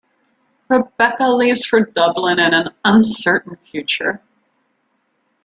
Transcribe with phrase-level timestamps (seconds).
[0.67, 4.23] Rebecca leaves for Dublin and an uncertain future.